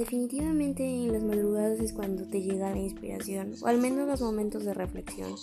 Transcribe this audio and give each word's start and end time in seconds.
Definitivamente 0.00 0.82
en 0.82 1.12
las 1.12 1.22
madrugadas 1.22 1.78
es 1.78 1.92
cuando 1.92 2.26
te 2.26 2.40
llega 2.40 2.70
la 2.70 2.78
inspiración, 2.78 3.52
o 3.60 3.66
al 3.66 3.76
menos 3.76 4.08
los 4.08 4.22
momentos 4.22 4.64
de 4.64 4.72
reflexión, 4.72 5.34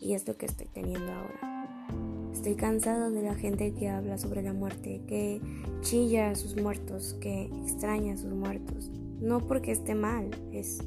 y 0.00 0.14
es 0.14 0.26
lo 0.26 0.38
que 0.38 0.46
estoy 0.46 0.68
teniendo 0.72 1.12
ahora. 1.12 1.86
Estoy 2.32 2.54
cansado 2.54 3.10
de 3.10 3.20
la 3.20 3.34
gente 3.34 3.74
que 3.74 3.90
habla 3.90 4.16
sobre 4.16 4.40
la 4.40 4.54
muerte, 4.54 5.02
que 5.06 5.42
chilla 5.82 6.30
a 6.30 6.34
sus 6.34 6.56
muertos, 6.56 7.14
que 7.20 7.50
extraña 7.62 8.14
a 8.14 8.16
sus 8.16 8.32
muertos. 8.32 8.90
No 9.20 9.46
porque 9.46 9.72
esté 9.72 9.94
mal, 9.94 10.30
es 10.50 10.78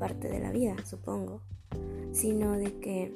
parte 0.00 0.28
de 0.28 0.40
la 0.40 0.50
vida, 0.50 0.74
supongo, 0.84 1.42
sino 2.10 2.54
de 2.54 2.76
que 2.80 3.14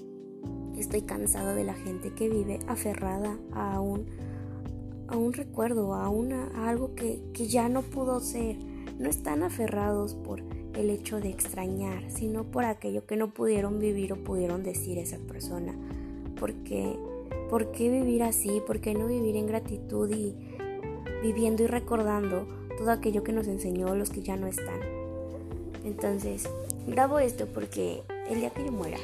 estoy 0.79 1.03
cansado 1.03 1.57
de 1.57 1.65
la 1.65 1.75
gente 1.75 2.15
que 2.15 2.29
vive 2.29 2.61
aferrada 2.69 3.37
a 3.51 3.81
un, 3.81 4.07
a 5.09 5.17
un 5.17 5.33
recuerdo, 5.33 5.95
a, 5.95 6.09
una, 6.11 6.69
algo 6.69 6.95
que, 6.95 7.21
que 7.35 7.49
ya 7.49 7.69
no 7.69 7.83
pudo 7.83 8.21
ser. 8.21 8.71
No 8.99 9.09
están 9.09 9.43
aferrados 9.43 10.15
por 10.15 10.43
el 10.75 10.91
hecho 10.91 11.21
de 11.21 11.31
extrañar, 11.31 12.11
sino 12.11 12.45
por 12.45 12.65
aquello 12.65 13.07
que 13.07 13.17
no 13.17 13.33
pudieron 13.33 13.79
vivir 13.79 14.13
o 14.13 14.17
pudieron 14.17 14.63
decir 14.63 14.99
esa 14.99 15.19
persona. 15.19 15.75
Porque, 16.39 16.97
¿por 17.51 17.73
qué 17.73 17.91
vivir 17.91 18.23
así? 18.23 18.63
¿Por 18.67 18.81
qué 18.81 18.95
no 18.95 19.07
vivir 19.07 19.37
en 19.37 19.47
gratitud 19.47 20.11
y 20.11 20.35
viviendo 21.23 21.63
y 21.63 21.67
recordando 21.67 22.47
todo 22.79 22.91
aquello 22.91 23.23
que 23.23 23.33
nos 23.33 23.47
enseñó 23.49 23.95
los 23.95 24.11
que 24.11 24.23
ya 24.23 24.37
no 24.37 24.47
están? 24.47 24.81
Entonces, 25.85 26.49
grabo 26.87 27.19
esto 27.19 27.47
porque 27.47 28.03
el 28.31 28.41
día 28.41 28.51
que 28.51 28.65
yo 28.65 28.73
muera, 28.73 28.99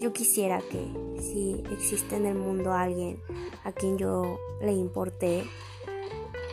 yo 0.00 0.12
quisiera 0.12 0.60
que 0.60 0.86
si 1.20 1.62
existe 1.72 2.16
en 2.16 2.26
el 2.26 2.34
mundo 2.34 2.72
alguien 2.72 3.18
a 3.64 3.72
quien 3.72 3.98
yo 3.98 4.38
le 4.60 4.72
importé, 4.72 5.44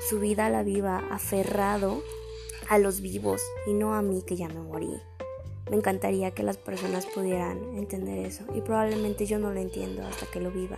su 0.09 0.19
vida 0.19 0.49
la 0.49 0.63
viva 0.63 1.03
aferrado 1.11 2.01
a 2.69 2.77
los 2.77 3.01
vivos 3.01 3.41
y 3.65 3.73
no 3.73 3.93
a 3.93 4.01
mí 4.01 4.23
que 4.25 4.35
ya 4.35 4.47
me 4.47 4.61
morí. 4.61 4.91
Me 5.69 5.75
encantaría 5.75 6.31
que 6.31 6.43
las 6.43 6.57
personas 6.57 7.05
pudieran 7.05 7.75
entender 7.75 8.25
eso 8.25 8.45
y 8.55 8.61
probablemente 8.61 9.25
yo 9.25 9.37
no 9.39 9.51
lo 9.51 9.59
entiendo 9.59 10.05
hasta 10.05 10.25
que 10.27 10.39
lo 10.39 10.51
viva. 10.51 10.77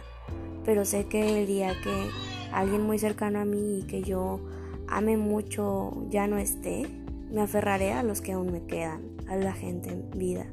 Pero 0.66 0.86
sé 0.86 1.06
que 1.06 1.42
el 1.42 1.48
día 1.48 1.74
que 1.84 2.10
alguien 2.52 2.82
muy 2.82 3.00
cercano 3.00 3.40
a 3.40 3.46
mí 3.46 3.80
y 3.80 3.84
que 3.84 4.02
yo 4.02 4.40
ame 4.88 5.18
mucho 5.18 6.06
ya 6.10 6.28
no 6.28 6.38
esté, 6.38 6.88
me 7.30 7.42
aferraré 7.42 7.94
a 7.94 8.04
los 8.04 8.22
que 8.22 8.32
aún 8.34 8.52
me 8.52 8.64
quedan, 8.64 9.18
a 9.28 9.36
la 9.36 9.54
gente 9.54 9.90
en 9.90 10.10
vida. 10.12 10.48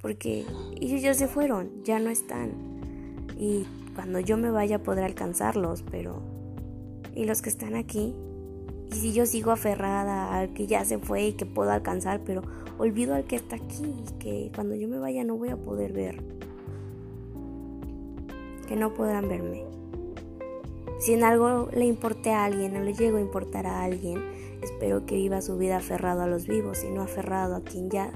Porque 0.00 0.46
ellos 0.80 1.02
ya 1.02 1.14
se 1.14 1.28
fueron, 1.28 1.82
ya 1.84 1.98
no 1.98 2.10
están. 2.10 2.52
Y 3.38 3.66
cuando 3.94 4.20
yo 4.20 4.36
me 4.36 4.50
vaya 4.50 4.82
podré 4.82 5.04
alcanzarlos, 5.04 5.82
pero... 5.90 6.22
¿Y 7.14 7.26
los 7.26 7.42
que 7.42 7.48
están 7.48 7.76
aquí? 7.76 8.14
Y 8.94 8.98
si 8.98 9.12
yo 9.12 9.26
sigo 9.26 9.50
aferrada 9.50 10.38
al 10.38 10.52
que 10.52 10.68
ya 10.68 10.84
se 10.84 10.98
fue 10.98 11.26
y 11.26 11.32
que 11.32 11.46
puedo 11.46 11.72
alcanzar, 11.72 12.20
pero 12.24 12.42
olvido 12.78 13.14
al 13.14 13.24
que 13.24 13.34
está 13.34 13.56
aquí 13.56 13.82
y 13.84 14.18
que 14.18 14.52
cuando 14.54 14.76
yo 14.76 14.86
me 14.86 14.98
vaya 14.98 15.24
no 15.24 15.36
voy 15.36 15.48
a 15.48 15.56
poder 15.56 15.92
ver. 15.92 16.22
Que 18.68 18.76
no 18.76 18.94
podrán 18.94 19.28
verme. 19.28 19.64
Si 21.00 21.12
en 21.12 21.24
algo 21.24 21.68
le 21.74 21.86
importe 21.86 22.30
a 22.30 22.44
alguien 22.44 22.76
o 22.76 22.80
le 22.80 22.94
llego 22.94 23.18
a 23.18 23.20
importar 23.20 23.66
a 23.66 23.82
alguien, 23.82 24.22
espero 24.62 25.04
que 25.06 25.16
viva 25.16 25.42
su 25.42 25.58
vida 25.58 25.78
aferrado 25.78 26.22
a 26.22 26.28
los 26.28 26.46
vivos 26.46 26.84
y 26.84 26.90
no 26.90 27.02
aferrado 27.02 27.56
a 27.56 27.64
quien 27.64 27.90
ya 27.90 28.12